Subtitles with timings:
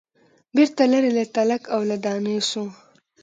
[0.55, 2.63] بیرته لیري له تلک او له دانې سو